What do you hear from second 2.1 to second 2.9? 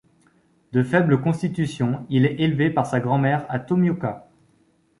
est élevé par